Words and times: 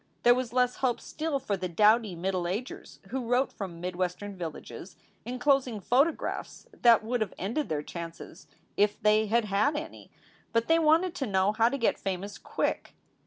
There 0.23 0.33
was 0.33 0.51
less 0.51 0.77
hope 0.77 0.99
still 0.99 1.37
for 1.37 1.55
the 1.55 1.69
dowdy 1.69 2.15
middle 2.15 2.47
agers 2.47 2.99
who 3.09 3.27
wrote 3.27 3.53
from 3.53 3.79
mid 3.79 3.95
Western 3.95 4.35
villages 4.35 4.95
inclosing 5.25 5.79
photographs 5.79 6.65
that 6.73 7.03
would 7.03 7.21
have 7.21 7.35
ended 7.37 7.69
their 7.69 7.83
chances 7.83 8.47
if 8.75 8.99
they 8.99 9.27
had 9.27 9.45
had 9.45 9.75
any; 9.75 10.09
but 10.53 10.67
they 10.67 10.79
wanted 10.79 11.13
to 11.13 11.27
know 11.27 11.51
how 11.51 11.69
to 11.69 11.77
get 11.77 11.99
famous 11.99 12.39
quick. 12.39 12.95